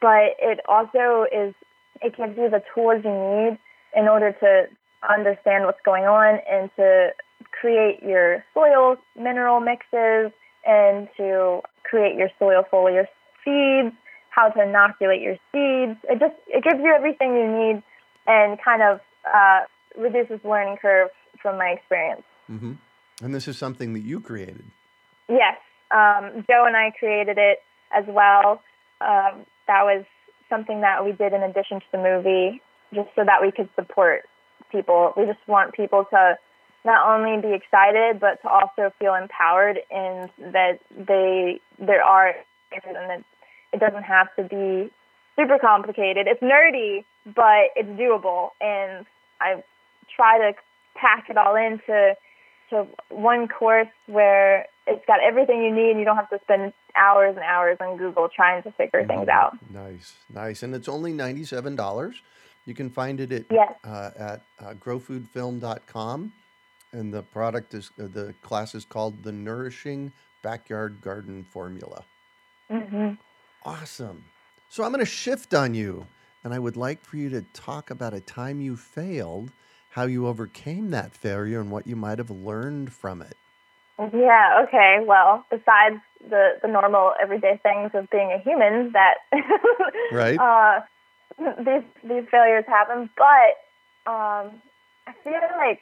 [0.02, 1.54] but it also is.
[2.02, 3.58] It gives you the tools you need
[3.96, 4.66] in order to
[5.08, 7.12] understand what's going on and to
[7.52, 10.32] create your soil mineral mixes
[10.66, 13.06] and to create your soil foliar
[13.44, 13.96] seeds,
[14.30, 16.00] how to inoculate your seeds.
[16.10, 17.84] It just it gives you everything you need
[18.28, 19.00] and kind of
[19.34, 19.62] uh,
[19.98, 21.10] reduces learning curve
[21.42, 22.24] from my experience.
[22.48, 22.74] hmm
[23.22, 24.66] And this is something that you created.
[25.30, 25.58] Yes,
[25.92, 27.60] um, Joe and I created it
[27.96, 28.62] as well.
[29.02, 30.06] Um, that was
[30.50, 32.62] something that we did in addition to the movie,
[32.94, 34.24] just so that we could support
[34.72, 35.14] people.
[35.18, 36.38] We just want people to
[36.84, 42.34] not only be excited, but to also feel empowered in that they there are
[42.72, 43.24] and
[43.74, 44.92] it doesn't have to be
[45.36, 46.28] super complicated.
[46.28, 49.06] It's nerdy, but it's doable, and
[49.42, 49.64] I
[50.16, 50.58] try to
[50.96, 52.16] pack it all into
[52.70, 56.74] to one course where it's got everything you need and you don't have to spend
[56.96, 59.58] hours and hours on Google trying to figure things out.
[59.72, 60.64] Nice, nice.
[60.64, 62.16] And it's only $97.
[62.66, 63.74] You can find it at, Yes.
[63.84, 66.34] uh, at uh, growfoodfilm.com.
[66.94, 72.04] And the product is, uh, the class is called the Nourishing Backyard Garden Formula.
[72.70, 73.12] hmm
[73.64, 74.24] Awesome.
[74.70, 76.06] So I'm going to shift on you.
[76.44, 79.52] And I would like for you to talk about a time you failed,
[79.96, 83.38] how you overcame that failure, and what you might have learned from it.
[83.98, 84.98] Yeah, okay.
[85.08, 89.16] Well, besides the, the normal everyday things of being a human that
[90.12, 90.38] Right.
[90.38, 90.82] uh,
[91.64, 94.62] these these failures happen, but um,
[95.08, 95.80] I feel like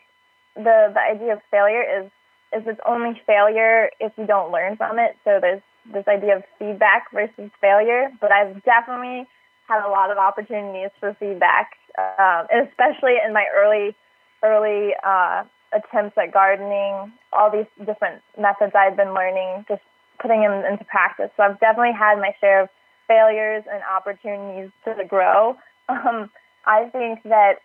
[0.55, 2.11] the the idea of failure is
[2.55, 5.17] is it's only failure if you don't learn from it.
[5.23, 9.25] So there's this idea of feedback versus failure, but I've definitely
[9.67, 13.95] had a lot of opportunities for feedback, um, and especially in my early
[14.43, 19.81] early uh, attempts at gardening, all these different methods I've been learning, just
[20.21, 21.29] putting them into practice.
[21.37, 22.69] So I've definitely had my share of
[23.07, 25.55] failures and opportunities to grow.
[25.89, 26.29] Um,
[26.65, 27.55] I think that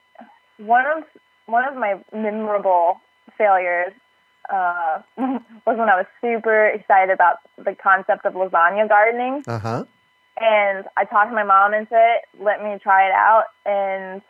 [0.56, 1.04] one of
[1.46, 3.00] one of my memorable
[3.38, 3.92] failures
[4.52, 9.84] uh, was when I was super excited about the concept of lasagna gardening, Uh huh.
[10.40, 14.20] and I talked my mom into it, let me try it out, and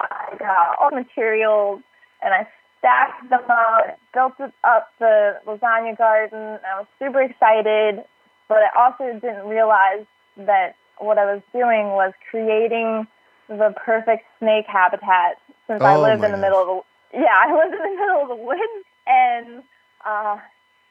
[0.00, 1.80] I got all the materials
[2.22, 2.46] and I
[2.78, 6.58] stacked them out, built it up the lasagna garden.
[6.66, 8.04] I was super excited,
[8.48, 10.06] but I also didn't realize
[10.36, 13.06] that what I was doing was creating
[13.48, 17.52] the perfect snake habitat since I Oh lived in the middle of the yeah, I
[17.52, 19.62] lived in the middle of the woods and
[20.06, 20.36] uh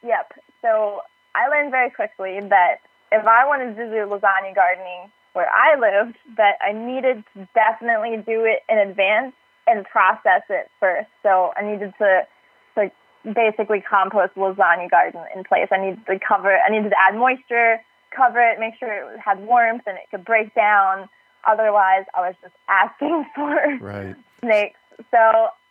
[0.04, 0.34] yep.
[0.62, 1.02] So
[1.36, 6.18] I learned very quickly that if I wanted to do lasagna gardening where I lived,
[6.38, 9.34] that I needed to definitely do it in advance
[9.70, 11.10] and process it first.
[11.24, 12.28] So I needed to
[12.76, 12.92] to
[13.34, 15.68] basically compost lasagna garden in place.
[15.72, 17.82] I needed to cover I needed to add moisture,
[18.16, 21.10] cover it, make sure it had warmth and it could break down.
[21.48, 24.16] Otherwise I was just asking for right.
[24.42, 24.80] snakes.
[25.12, 25.18] So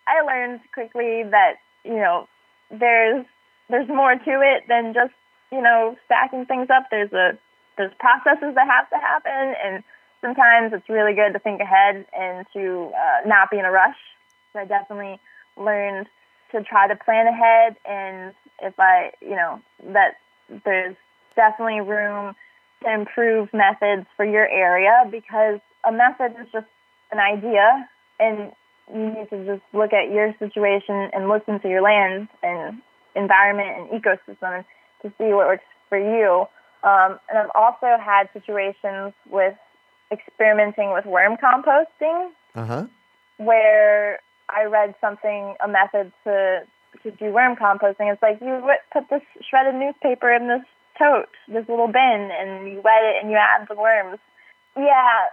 [0.07, 2.29] I learned quickly that, you know,
[2.71, 3.25] there's
[3.71, 5.13] there's more to it than just,
[5.53, 6.85] you know, stacking things up.
[6.91, 7.39] There's a
[7.77, 9.85] there's processes that have to happen and
[10.21, 13.97] sometimes it's really good to think ahead and to uh, not be in a rush.
[14.53, 15.21] So I definitely
[15.57, 16.07] learned
[16.53, 19.61] to try to plan ahead, and if I, you know,
[19.93, 20.15] that
[20.65, 20.97] there's
[21.37, 22.35] definitely room
[22.83, 26.67] to improve methods for your area because a method is just
[27.13, 28.53] an idea, and
[28.93, 32.81] you need to just look at your situation and listen to your land and
[33.15, 34.65] environment and ecosystem
[35.03, 36.47] to see what works for you.
[36.83, 39.55] Um, and I've also had situations with
[40.11, 42.87] experimenting with worm composting, uh-huh.
[43.37, 46.63] where I read something, a method to
[47.03, 48.13] to do worm composting.
[48.13, 50.65] It's like you put this shredded newspaper in this
[50.99, 54.19] tote, this little bin, and you wet it and you add the worms.
[54.77, 55.29] Yeah,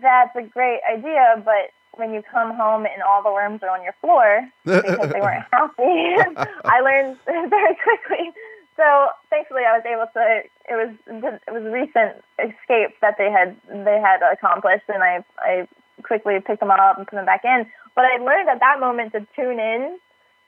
[0.00, 3.82] that's a great idea, but when you come home and all the worms are on
[3.82, 6.16] your floor because they weren't healthy,
[6.64, 8.32] I learned very quickly
[8.76, 10.42] so thankfully, I was able to.
[10.68, 10.90] It was
[11.46, 15.68] it was a recent escape that they had they had accomplished, and I I
[16.02, 17.66] quickly picked them up and put them back in.
[17.94, 19.98] But I learned at that moment to tune in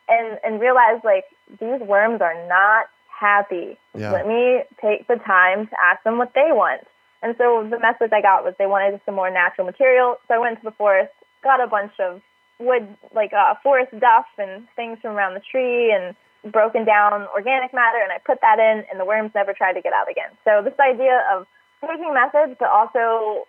[0.09, 1.25] and and realize like
[1.61, 3.79] these worms are not happy.
[3.95, 4.13] Yeah.
[4.13, 6.83] Let me take the time to ask them what they want.
[7.23, 10.17] And so the message I got was they wanted some more natural material.
[10.29, 11.13] So I went to the forest,
[11.43, 12.21] got a bunch of
[12.59, 16.15] wood, like uh, forest duff and things from around the tree, and
[16.53, 19.83] broken down organic matter and I put that in and the worms never tried to
[19.83, 20.31] get out again.
[20.45, 21.47] So this idea of
[21.81, 23.47] taking methods but also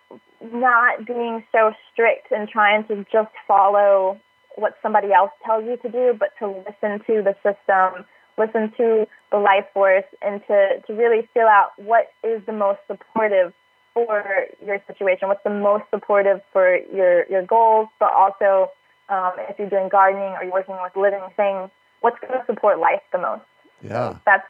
[0.52, 4.20] not being so strict and trying to just follow
[4.56, 8.04] what somebody else tells you to do, but to listen to the system,
[8.36, 12.80] listen to the life force and to, to really feel out what is the most
[12.86, 13.52] supportive
[13.94, 14.24] for
[14.64, 18.70] your situation, what's the most supportive for your, your goals, but also
[19.08, 22.78] um, if you're doing gardening or you're working with living things, what's going to support
[22.78, 23.42] life the most.
[23.82, 24.12] Yeah.
[24.12, 24.44] So that's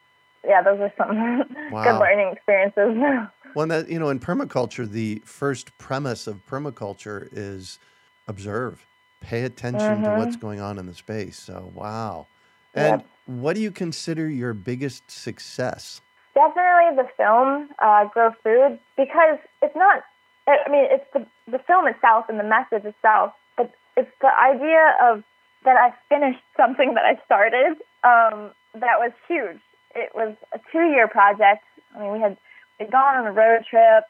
[0.46, 1.16] yeah, those are some
[1.72, 1.84] wow.
[1.84, 2.96] good learning experiences.
[3.54, 7.78] One that you know in permaculture, the first premise of permaculture is
[8.26, 8.86] observe,
[9.20, 10.04] pay attention mm-hmm.
[10.04, 11.38] to what's going on in the space.
[11.38, 12.26] So wow.
[12.74, 13.06] And yep.
[13.26, 16.00] what do you consider your biggest success?
[16.34, 20.02] Definitely the film, uh, Grow Food, because it's not.
[20.46, 24.94] I mean, it's the the film itself and the message itself, but it's the idea
[25.02, 25.24] of
[25.64, 29.60] that I finished something that I started um, that was huge.
[29.94, 31.64] It was a two year project.
[31.94, 32.36] I mean, we had
[32.78, 34.04] we'd gone on a road trip,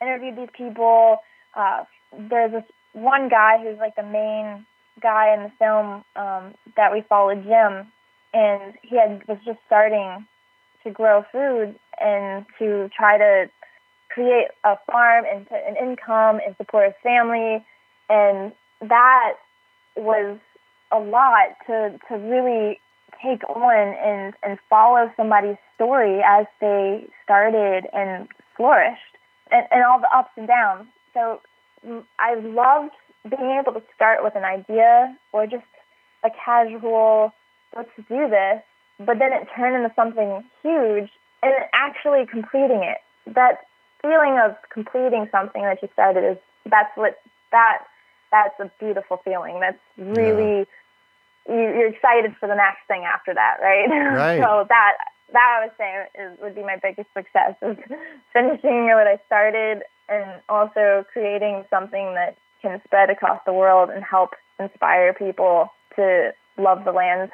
[0.00, 1.18] interviewed these people.
[1.54, 1.84] Uh,
[2.16, 4.66] there's this one guy who's like the main
[5.00, 7.90] guy in the film um, that we followed, Jim,
[8.34, 10.26] and he had was just starting
[10.84, 13.50] to grow food and to try to
[14.10, 17.64] create a farm and an income and support his family,
[18.10, 19.34] and that
[19.96, 20.38] was
[20.92, 22.80] a lot to to really
[23.22, 29.16] take on and and follow somebody's story as they started and flourished
[29.50, 30.86] and, and all the ups and downs.
[31.14, 31.40] So
[31.86, 32.94] mm, I loved
[33.28, 35.64] being able to start with an idea or just
[36.24, 37.32] a casual
[37.76, 38.62] let's do this,
[38.98, 41.10] but then it turned into something huge
[41.42, 42.98] and actually completing it.
[43.26, 43.64] That
[44.02, 47.20] feeling of completing something that you started is that's what
[47.52, 47.84] that
[48.30, 49.60] that's a beautiful feeling.
[49.60, 50.81] That's really yeah
[51.48, 53.88] you're excited for the next thing after that, right?
[54.12, 54.40] Right.
[54.40, 54.92] so that
[55.32, 57.76] that I would say is, would be my biggest success is
[58.32, 64.04] finishing what I started and also creating something that can spread across the world and
[64.04, 67.30] help inspire people to love the land.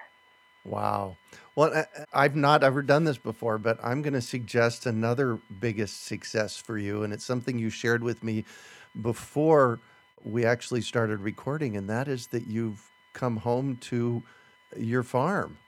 [0.65, 1.17] Wow.
[1.57, 6.57] Well, I've not ever done this before, but I'm going to suggest another biggest success
[6.57, 7.03] for you.
[7.03, 8.45] And it's something you shared with me
[9.01, 9.81] before
[10.25, 14.23] we actually started recording, and that is that you've come home to
[14.77, 15.59] your farm.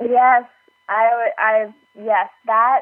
[0.00, 0.44] Yes,
[0.88, 1.32] I would.
[1.38, 2.80] I yes, that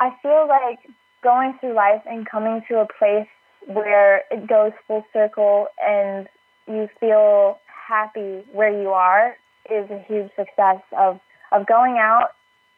[0.00, 0.80] I feel like
[1.22, 3.28] going through life and coming to a place
[3.66, 6.28] where it goes full circle and
[6.66, 9.36] you feel happy where you are
[9.70, 11.20] is a huge success of
[11.52, 12.30] of going out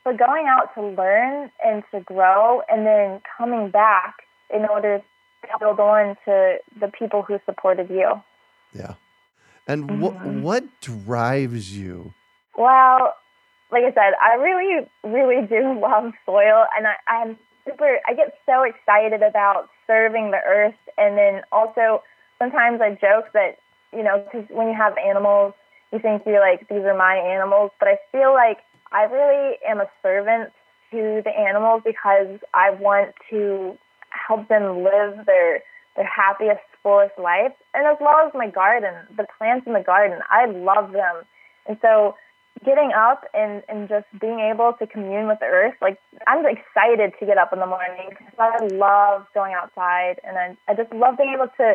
[0.05, 4.15] but going out to learn and to grow and then coming back
[4.53, 4.99] in order
[5.43, 8.21] to build on to the people who supported you.
[8.73, 8.95] Yeah.
[9.71, 10.01] And mm-hmm.
[10.01, 12.13] what what drives you?
[12.59, 13.15] Well,
[13.71, 18.01] like I said, I really, really do love soil, and I, I'm super.
[18.09, 22.03] I get so excited about serving the earth, and then also
[22.41, 23.59] sometimes I joke that
[23.93, 25.55] you know, because when you have animals,
[25.93, 27.71] you think you're like, these are my animals.
[27.79, 28.59] But I feel like
[28.93, 30.53] I really am a servant
[30.91, 33.79] to the animals because I want to
[34.11, 35.63] help them live their
[35.97, 40.21] their happiest, fullest life, and as well as my garden, the plants in the garden.
[40.31, 41.23] I love them,
[41.67, 42.15] and so
[42.65, 47.13] getting up and and just being able to commune with the earth, like I'm excited
[47.21, 50.93] to get up in the morning because I love going outside, and I I just
[50.93, 51.75] love being able to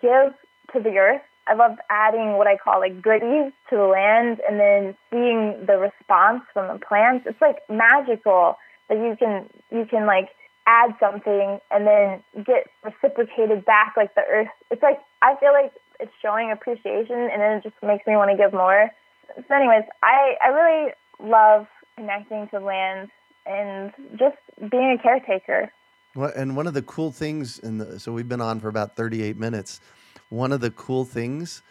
[0.00, 0.34] give
[0.72, 4.58] to the earth I love adding what I call like goodies to the land and
[4.58, 7.26] then seeing the response from the plants.
[7.28, 8.58] It's like magical
[8.88, 10.30] that you can you can like
[10.66, 14.48] add something and then get reciprocated back like the earth.
[14.70, 18.30] It's like I feel like it's showing appreciation and then it just makes me want
[18.30, 18.90] to give more.
[19.36, 23.10] So anyways, I I really love connecting to land
[23.46, 24.36] and just
[24.70, 25.72] being a caretaker.
[26.14, 28.96] Well, and one of the cool things, in the, so we've been on for about
[28.96, 29.80] 38 minutes
[30.28, 31.62] one of the cool things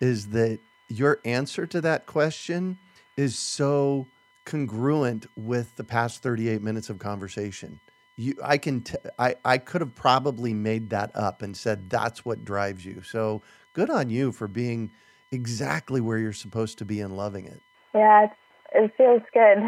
[0.00, 2.78] is that your answer to that question
[3.16, 4.06] is so
[4.44, 7.80] congruent with the past 38 minutes of conversation.
[8.18, 12.24] You, I can, t- I, I could have probably made that up and said that's
[12.24, 13.00] what drives you.
[13.02, 13.42] So
[13.74, 14.90] good on you for being
[15.30, 17.62] exactly where you're supposed to be and loving it.
[17.94, 18.26] Yeah,
[18.74, 19.58] it feels good.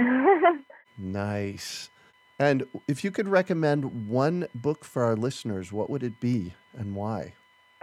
[0.98, 1.90] nice.
[2.40, 6.96] And if you could recommend one book for our listeners, what would it be and
[6.96, 7.34] why?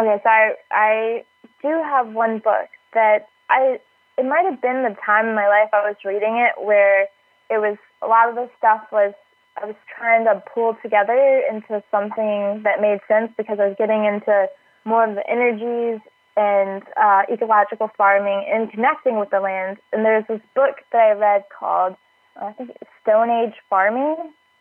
[0.01, 1.25] Okay, so I, I
[1.61, 3.79] do have one book that I
[4.17, 7.03] it might have been the time in my life I was reading it where
[7.49, 9.13] it was a lot of the stuff was
[9.61, 14.05] I was trying to pull together into something that made sense because I was getting
[14.05, 14.47] into
[14.85, 15.99] more of the energies
[16.35, 19.77] and uh, ecological farming and connecting with the land.
[19.91, 21.95] And there's this book that I read called
[22.39, 22.69] I think
[23.01, 24.15] Stone Age Farming,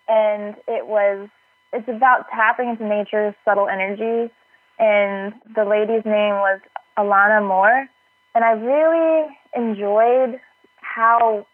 [0.09, 1.29] and it was
[1.75, 4.31] it's about tapping into nature's subtle energies
[4.79, 6.61] and the lady's name was
[6.99, 7.89] Alanna Moore.
[8.35, 10.41] And I really enjoyed
[10.81, 11.47] how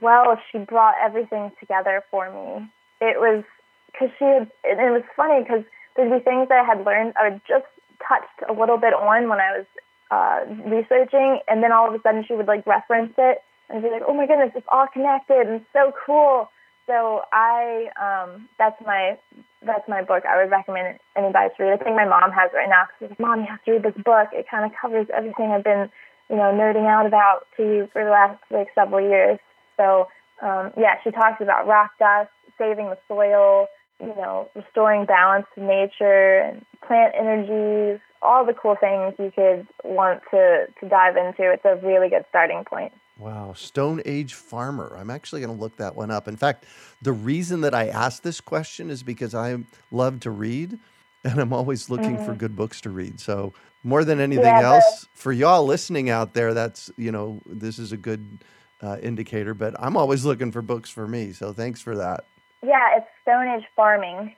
[0.00, 2.68] well she brought everything together for me.
[3.00, 3.44] It was
[3.92, 5.64] because she had, and it was funny because
[5.96, 7.66] there'd be things I had learned, I had just
[8.06, 9.66] touched a little bit on when I was
[10.10, 13.90] uh, researching, and then all of a sudden she would like reference it and be
[13.90, 16.50] like, "Oh my goodness, it's all connected and so cool."
[16.86, 19.18] So I, um, that's my
[19.62, 20.24] that's my book.
[20.24, 21.72] I would recommend anybody to read.
[21.74, 22.88] I think my mom has it right now.
[22.98, 24.28] She's like, "Mom, you have to read this book.
[24.32, 25.90] It kind of covers everything I've been,
[26.30, 29.38] you know, nerding out about to you for the last like several years."
[29.76, 30.08] So
[30.40, 33.66] um, yeah, she talks about rock dust, saving the soil,
[34.00, 39.66] you know, restoring balance to nature and plant energies, all the cool things you could
[39.84, 41.50] want to to dive into.
[41.50, 42.92] It's a really good starting point.
[43.18, 44.96] Wow, Stone Age Farmer.
[44.96, 46.28] I'm actually going to look that one up.
[46.28, 46.66] In fact,
[47.02, 49.56] the reason that I asked this question is because I
[49.90, 50.78] love to read
[51.24, 52.24] and I'm always looking mm-hmm.
[52.24, 53.18] for good books to read.
[53.20, 53.52] So,
[53.84, 57.92] more than anything yeah, else, for y'all listening out there, that's, you know, this is
[57.92, 58.44] a good
[58.82, 61.32] uh, indicator, but I'm always looking for books for me.
[61.32, 62.24] So, thanks for that.
[62.62, 64.34] Yeah, it's Stone Age Farming.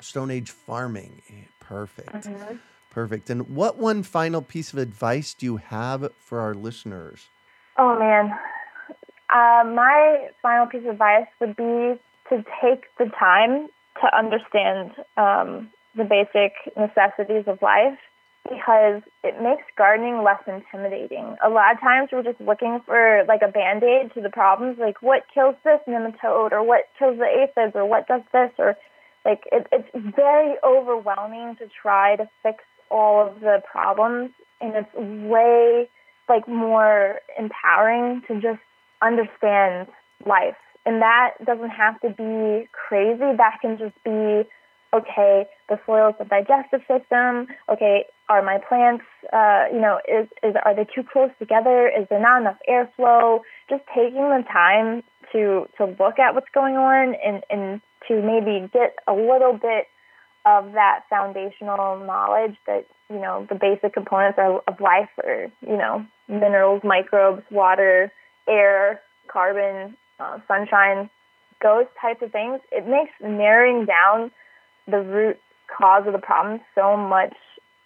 [0.00, 1.22] Stone Age Farming.
[1.60, 2.12] Perfect.
[2.12, 2.56] Mm-hmm.
[2.90, 3.30] Perfect.
[3.30, 7.28] And what one final piece of advice do you have for our listeners?
[7.76, 8.30] Oh man,
[9.30, 11.98] uh, my final piece of advice would be
[12.28, 13.68] to take the time
[14.00, 17.98] to understand um, the basic necessities of life
[18.48, 21.36] because it makes gardening less intimidating.
[21.44, 24.78] A lot of times we're just looking for like a band aid to the problems,
[24.78, 28.76] like what kills this nematode or what kills the aphids or what does this or
[29.24, 34.30] like it, it's very overwhelming to try to fix all of the problems
[34.60, 35.88] and it's way
[36.28, 38.60] like more empowering to just
[39.02, 39.88] understand
[40.26, 40.56] life.
[40.86, 43.36] And that doesn't have to be crazy.
[43.36, 44.48] That can just be
[44.94, 47.48] okay, the soil is the digestive system.
[47.70, 51.88] Okay, are my plants, uh, you know, is, is are they too close together?
[51.88, 53.40] Is there not enough airflow?
[53.68, 58.68] Just taking the time to to look at what's going on and and to maybe
[58.72, 59.86] get a little bit
[60.46, 65.76] of that foundational knowledge that you know the basic components are, of life are you
[65.76, 68.12] know minerals, microbes, water,
[68.48, 71.10] air, carbon, uh, sunshine,
[71.62, 72.60] those types of things.
[72.72, 74.30] It makes narrowing down
[74.86, 75.38] the root
[75.76, 77.34] cause of the problem so much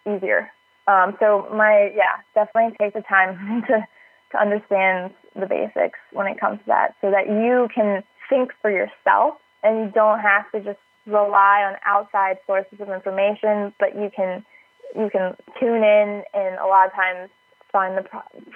[0.07, 0.51] easier.
[0.87, 3.87] Um, so my yeah, definitely take the time to
[4.33, 8.71] to understand the basics when it comes to that, so that you can think for
[8.71, 14.11] yourself and you don't have to just rely on outside sources of information, but you
[14.15, 14.45] can
[14.97, 17.31] you can tune in and a lot of times
[17.73, 18.05] find the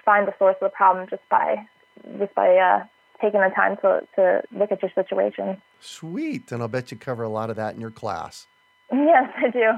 [0.04, 1.56] find the source of the problem just by
[2.18, 2.84] just by uh,
[3.22, 5.62] taking the time to to look at your situation.
[5.80, 8.46] Sweet, and I'll bet you cover a lot of that in your class.
[8.92, 9.70] Yes, I do.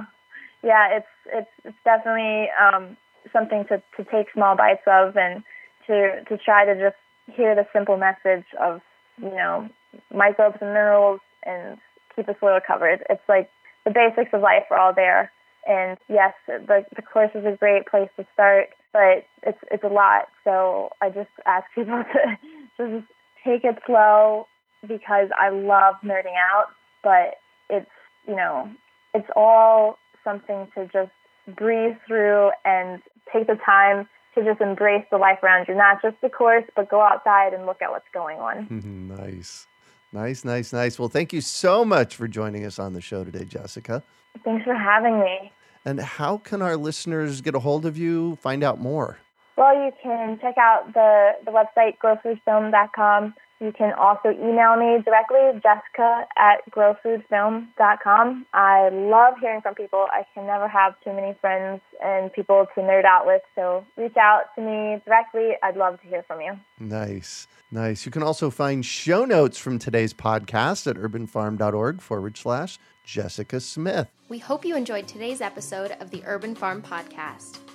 [0.64, 2.96] Yeah, it's it's it's definitely um,
[3.32, 5.44] something to, to take small bites of and
[5.86, 6.96] to to try to just
[7.36, 8.80] hear the simple message of
[9.22, 9.68] you know
[10.12, 11.78] microbes and minerals and
[12.16, 13.04] keep the soil covered.
[13.08, 13.50] It's like
[13.84, 15.30] the basics of life are all there.
[15.66, 19.88] And yes, the the course is a great place to start, but it's it's a
[19.88, 20.28] lot.
[20.44, 22.02] So I just ask people
[22.76, 23.12] to just
[23.44, 24.46] take it slow
[24.82, 26.66] because I love nerding out,
[27.02, 27.36] but
[27.70, 27.90] it's
[28.26, 28.70] you know
[29.14, 31.12] it's all something to just
[31.56, 33.00] breathe through and
[33.32, 36.88] take the time to just embrace the life around you, not just the course, but
[36.88, 38.66] go outside and look at what's going on.
[39.16, 39.66] nice.
[40.12, 40.98] Nice, nice, nice.
[40.98, 44.02] Well, thank you so much for joining us on the show today, Jessica.
[44.44, 45.52] Thanks for having me.
[45.84, 49.18] And how can our listeners get a hold of you, find out more?
[49.56, 53.34] Well, you can check out the, the website, growfoodfilm.com.
[53.60, 58.46] You can also email me directly, jessica at growfoodfilm.com.
[58.52, 60.06] I love hearing from people.
[60.10, 64.16] I can never have too many friends and people to nerd out with, so reach
[64.16, 65.52] out to me directly.
[65.62, 66.58] I'd love to hear from you.
[66.80, 67.46] Nice.
[67.70, 68.04] Nice.
[68.04, 74.08] You can also find show notes from today's podcast at urbanfarm.org forward slash Jessica Smith.
[74.28, 77.58] We hope you enjoyed today's episode of the Urban Farm Podcast.